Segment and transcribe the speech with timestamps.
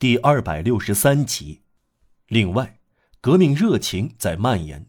[0.00, 1.60] 第二百六十三集。
[2.28, 2.78] 另外，
[3.20, 4.86] 革命热情在蔓延，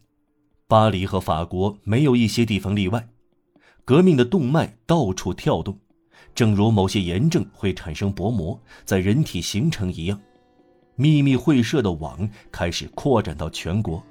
[0.66, 3.06] 巴黎和法国没有一些地方例外。
[3.84, 5.78] 革命的动脉到处跳动，
[6.34, 10.18] 正如某些炎症会产生薄膜在人体形成一样。
[10.96, 14.02] 秘密会社的网开始扩展到全国，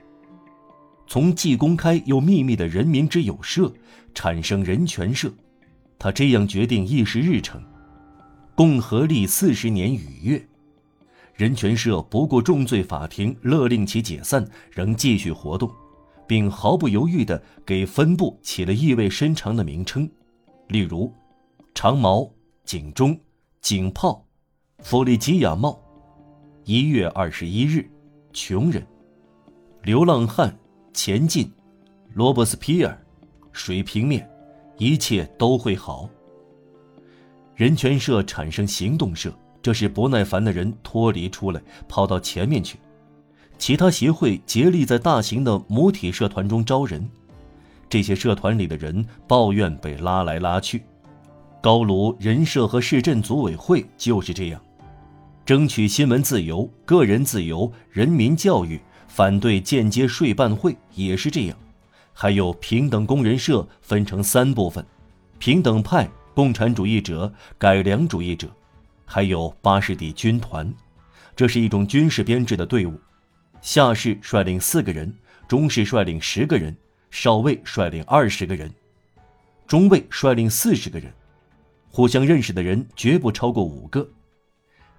[1.08, 3.74] 从既公开又秘密的人民之友社
[4.14, 5.34] 产生人权社。
[5.98, 7.60] 他这样决定议事日程：
[8.54, 10.48] 共和历四十年雨月。
[11.42, 15.68] 人权社不顾重罪法庭勒令其解散，仍继续活动，
[16.28, 20.08] 并毫不犹豫地给分部起了意味深长的名称，
[20.68, 21.12] 例如：
[21.74, 22.32] 长矛、
[22.64, 23.20] 警钟、
[23.60, 24.24] 警炮、
[24.84, 25.82] 弗里吉亚帽、
[26.64, 27.90] 一月二十一日、
[28.32, 28.86] 穷人、
[29.82, 30.56] 流浪汉、
[30.94, 31.52] 前进、
[32.14, 32.96] 罗伯斯皮尔、
[33.52, 34.30] 水平面，
[34.78, 36.08] 一切都会好。
[37.56, 39.36] 人权社产生行动社。
[39.62, 42.80] 这是不耐烦的人脱离出来，跑到前面去。
[43.58, 47.08] 其他协会竭力在大型的母体社团中招人，
[47.88, 50.84] 这些社团里的人抱怨被拉来拉去。
[51.62, 54.60] 高卢人社和市镇组委会就是这样，
[55.46, 61.58] 争取新闻自由、个人自由、人民教育，反对间接税办会也是这样。
[62.14, 64.84] 还有平等工人社分成三部分：
[65.38, 68.50] 平等派、共产主义者、改良主义者。
[69.14, 70.74] 还有巴士底军团，
[71.36, 72.98] 这是一种军事编制的队伍，
[73.60, 75.14] 下士率领四个人，
[75.50, 76.74] 中士率领十个人，
[77.10, 78.74] 少尉率领二十个人，
[79.68, 81.12] 中尉率领四十个人，
[81.90, 84.10] 互相认识的人绝不超过五个。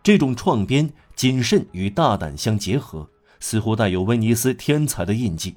[0.03, 3.09] 这种创编谨慎与大胆相结合，
[3.41, 5.57] 似乎带有威尼斯天才的印记。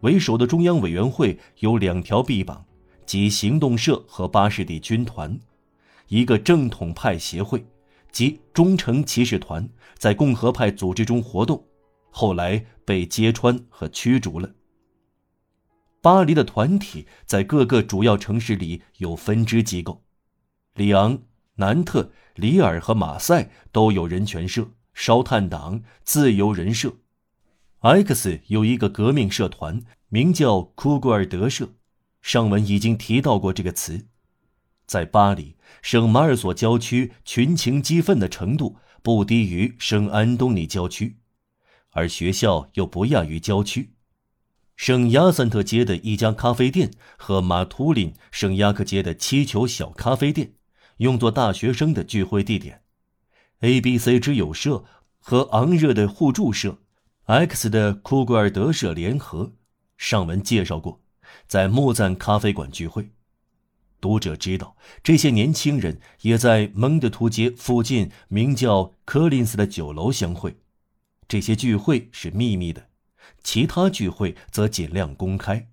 [0.00, 2.64] 为首的中央委员会有两条臂膀，
[3.06, 5.38] 即行动社和巴士底军团。
[6.12, 7.64] 一个正统派协会，
[8.10, 11.66] 即忠诚骑士团，在共和派组织中活动，
[12.10, 14.52] 后来被揭穿和驱逐了。
[16.02, 20.04] 巴黎的团体在各个主要城市里有分支机构，
[20.74, 21.22] 里昂、
[21.54, 26.92] 南特、里尔和马赛都有人权社、烧炭党、自由人社。
[27.78, 31.70] X 有一个革命社团，名叫库古尔德社，
[32.20, 34.08] 上文已经提到过这个词。
[34.92, 41.16] 在巴黎，圣马尔索郊区群情激愤的程度不低于圣安东尼郊区，
[41.92, 43.94] 而学校又不亚于郊区。
[44.76, 50.52] 圣亚森特街的一家咖啡店和马图林圣亚克街的七球小咖啡店，
[50.98, 52.82] 用作大学生的聚会地点。
[53.60, 54.84] A、B、C 之友社
[55.18, 56.76] 和昂热的互助社
[57.24, 59.54] ，X 的库格尔德社联合，
[59.96, 61.00] 上文介绍过，
[61.46, 63.08] 在莫赞咖啡馆聚会。
[64.02, 70.58] 读者知道，这些年轻人也在蒙德图街附近名叫柯林斯的酒楼相会。
[71.28, 72.88] 这些聚会是秘密的，
[73.44, 75.68] 其他聚会则尽量公开。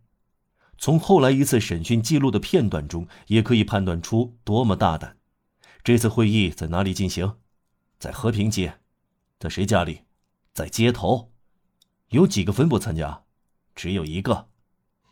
[0.78, 5.18] 从后来一次审讯记录的片段中，也可以判断出多么大胆。
[5.84, 7.38] 这次会议在哪里进行？
[7.98, 8.76] 在和平街。
[9.40, 10.02] 在谁家里？
[10.54, 11.32] 在街头。
[12.10, 13.24] 有几个分部参加？
[13.74, 14.50] 只有一个。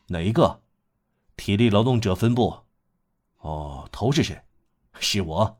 [0.09, 0.61] 哪一个？
[1.35, 2.66] 体力劳动者分部。
[3.47, 4.41] 哦，头是谁？
[4.99, 5.59] 是我。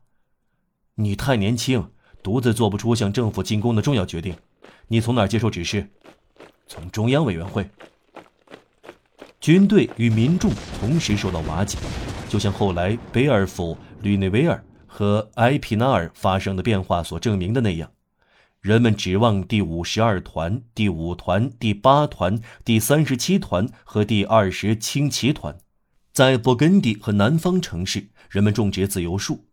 [0.95, 1.89] 你太年轻，
[2.21, 4.35] 独自做不出向政府进攻的重要决定。
[4.89, 5.89] 你从哪儿接受指示？
[6.67, 7.65] 从中央委员会。
[9.39, 11.77] 军队与民众同时受到瓦解，
[12.27, 17.89] 就像后来贝尔福、吕内维尔和埃皮纳尔发生的变化所证明的那样。
[18.59, 25.57] 人们指望第五十二团、第五团、第八团、第三十七团和第二十轻骑团。
[26.17, 29.45] 在勃艮第和南方城市，人们种植自由树，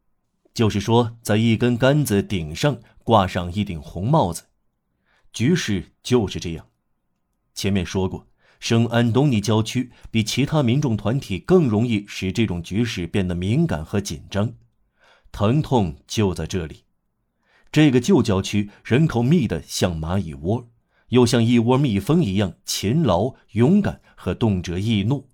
[0.54, 4.44] 就是说，在一根杆子顶上挂上一顶红帽子。
[5.30, 6.66] 局势就是这样。
[7.54, 8.26] 前面说过，
[8.60, 14.54] 圣安东尼郊区比其他民众团体更容易使这种局势变得敏感和紧张。
[15.32, 16.84] 疼痛就在这里。
[17.70, 20.70] 这个旧郊区人口密得像蚂蚁窝，
[21.10, 25.28] 又像一窝蜜蜂一样勤劳、勇敢和动辄易怒。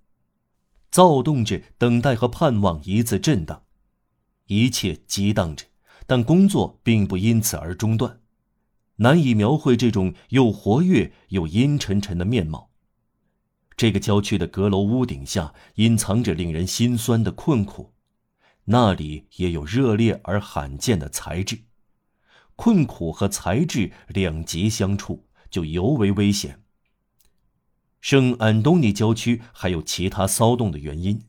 [0.90, 3.62] 躁动着，等待和盼望一次震荡，
[4.46, 5.66] 一切激荡着，
[6.06, 8.20] 但工作并不因此而中断。
[8.96, 12.70] 难以描绘这种又活跃又阴沉沉的面貌。
[13.76, 17.94] 这个郊区的阁楼屋顶下隐藏着令人心酸的困苦，
[18.64, 21.60] 那里也有热烈而罕见的才智。
[22.56, 26.62] 困苦和才智两极相处，就尤为危险。
[28.00, 31.22] 圣安东尼郊区还有其他骚动的原因，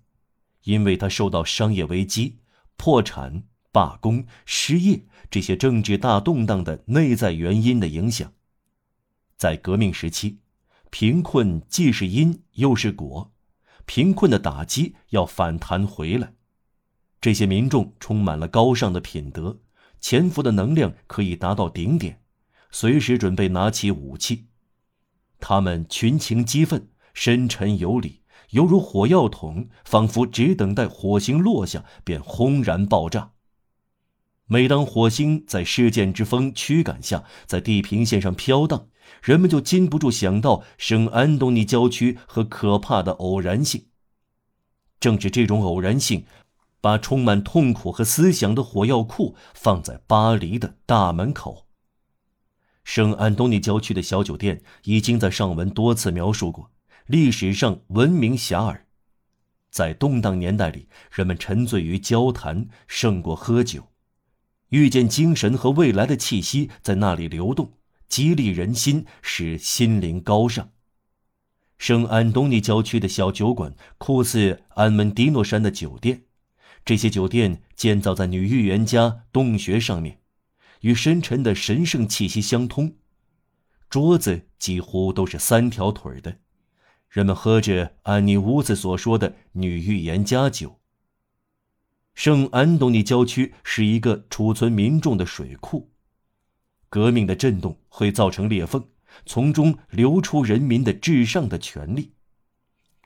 [0.63, 2.39] 因为它受到商业危机、
[2.77, 8.33] 破产、罢工、失业这些政治大动荡的内在原因的影响。
[9.37, 10.39] 在革命时期，
[10.89, 13.33] 贫困既是因又是果，
[13.85, 16.33] 贫困的打击要反弹回来。
[17.19, 19.59] 这些民众充满了高尚的品德，
[19.99, 22.21] 潜伏的能量可以达到顶点，
[22.71, 24.47] 随时准备拿起武器。
[25.41, 28.21] 他们群情激愤，深沉有理，
[28.51, 33.31] 犹如火药桶，仿佛只等待火星落下便轰然爆炸。
[34.45, 38.87] 每当火星在事件之风驱赶下在地平线上飘荡，
[39.21, 43.87] 人们就禁不住想到圣安东尼郊区和可怕的偶然性。
[45.01, 46.25] 正是这种偶然性。
[46.83, 51.67] 把充满痛苦和思想的火药库放在巴黎的大门口。
[52.83, 56.71] 圣安东尼郊区的小酒店已经在上文多次描述过，
[57.07, 58.79] 历史上闻名遐迩。
[59.69, 63.87] 在动荡年代里，人们沉醉于交谈胜过喝酒，
[64.69, 67.73] 遇见精神和未来的气息在那里流动，
[68.09, 70.71] 激励人心，使心灵高尚。
[71.77, 76.23] 圣安东尼郊区的小酒馆酷似安门迪诺山的酒店。
[76.83, 80.20] 这些酒店建造在女预言家洞穴上面，
[80.81, 82.95] 与深沉的神圣气息相通。
[83.89, 86.37] 桌子几乎都是三条腿的，
[87.09, 90.79] 人们喝着安妮屋子所说的女预言家酒。
[92.13, 95.91] 圣安东尼郊区是一个储存民众的水库，
[96.89, 98.85] 革命的震动会造成裂缝，
[99.25, 102.13] 从中流出人民的至上的权利。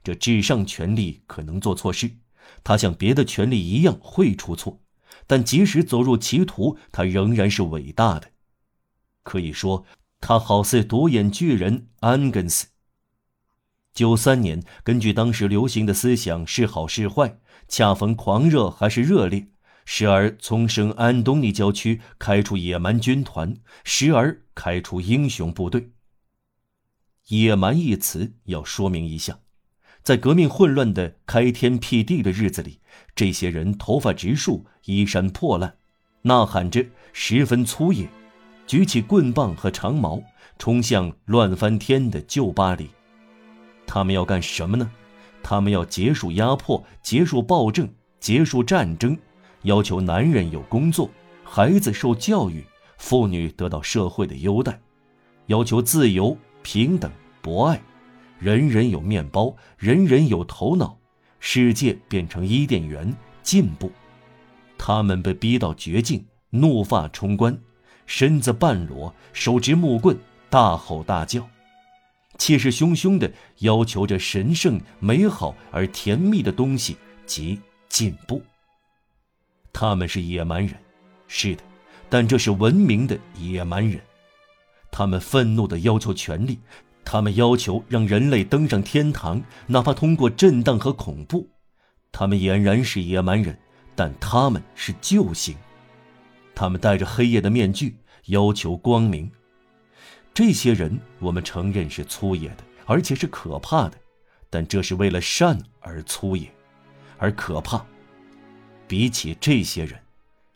[0.04, 2.12] 这至上权力可能做错事。
[2.64, 4.80] 他像别的权力一样会出错，
[5.28, 8.32] 但即使走入歧途，他仍然是伟大的。
[9.24, 9.86] 可以说，
[10.22, 12.68] 他好似独眼巨人安根斯。
[13.94, 19.48] 九三年，根据当时流行的思想是好是坏，恰逢狂热还是热烈，
[19.86, 25.92] 时而从圣安东尼郊区开出野蛮军团，时而开出英雄部队。
[27.28, 29.40] 野蛮一词要说明一下。
[30.06, 32.80] 在革命混乱的开天辟地的日子里，
[33.16, 35.78] 这些人头发直竖，衣衫破烂，
[36.22, 38.08] 呐喊着，十分粗野，
[38.68, 40.22] 举起棍棒和长矛，
[40.60, 42.88] 冲向乱翻天的旧巴黎。
[43.88, 44.92] 他们要干什么呢？
[45.42, 49.18] 他们要结束压迫，结束暴政，结束战争，
[49.64, 51.10] 要求男人有工作，
[51.44, 52.64] 孩子受教育，
[53.00, 54.80] 妇女得到社会的优待，
[55.48, 57.12] 要求自由、平等、
[57.42, 57.82] 博爱。
[58.40, 60.98] 人人有面包，人人有头脑，
[61.40, 63.92] 世界变成伊甸园，进步。
[64.78, 67.58] 他们被逼到绝境，怒发冲冠，
[68.06, 70.18] 身子半裸，手执木棍，
[70.50, 71.48] 大吼大叫，
[72.38, 78.44] 气势汹汹地要求着神圣、美好而甜蜜的东西及进步。
[79.72, 80.76] 他们是野蛮人，
[81.28, 81.64] 是的，
[82.10, 84.00] 但这是文明的野蛮人。
[84.92, 86.60] 他们愤怒地要求权利。
[87.06, 91.48] 他们要求让人类登上天堂，哪怕通过震荡和恐怖。
[92.12, 93.58] 他们俨然是野蛮人，
[93.96, 95.56] 但他们是救星。
[96.56, 99.32] 他们戴着黑夜的面具，要求光明。
[100.34, 103.98] 这些人，我们承认是粗野的，而且是可怕的，
[104.50, 106.52] 但这是为了善而粗野，
[107.18, 107.86] 而可怕。
[108.88, 110.00] 比起这些人，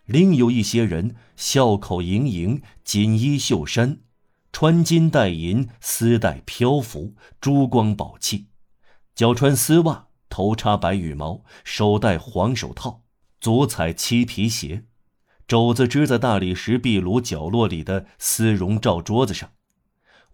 [0.05, 3.97] 另有一些人笑口盈盈，锦衣绣衫。
[4.51, 8.47] 穿金戴银，丝带漂浮，珠光宝气；
[9.15, 13.03] 脚穿丝袜，头插白羽毛，手戴黄手套，
[13.39, 14.83] 足踩漆皮鞋，
[15.47, 19.51] 肘子支在大理石壁炉角落里的丝绒罩桌子上，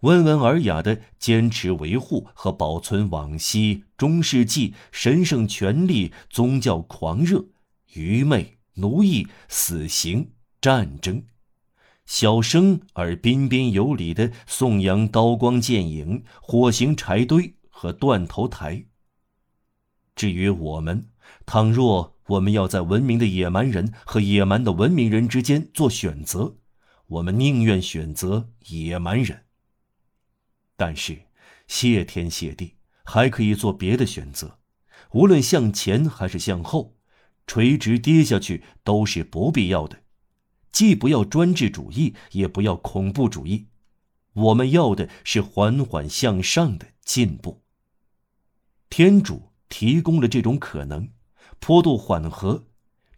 [0.00, 7.44] 温文尔雅的坚持维护和保存往昔中世纪神圣权力、宗教狂热、
[7.92, 11.22] 愚昧、奴役、死刑、战争。
[12.06, 18.86] 小声而彬彬有礼地颂扬刀光剑影、火刑柴堆和断头台。
[20.14, 21.10] 至于我们，
[21.44, 26.56] 倘若我们要在文明的野蛮人和野蛮的文明人之间做选择，
[27.08, 29.44] 我们宁愿选择野蛮人。
[30.76, 31.18] 但是，
[31.66, 34.58] 谢天谢地，还可以做别的选择，
[35.10, 36.96] 无论向前还是向后，
[37.46, 39.98] 垂直跌下去都是不必要的。
[40.76, 43.68] 既不要专制主义，也不要恐怖主义，
[44.34, 47.62] 我们要的是缓缓向上的进步。
[48.90, 51.08] 天主提供了这种可能，
[51.60, 52.66] 坡度缓和，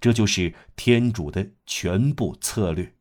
[0.01, 2.95] 这就是天主的全部策略。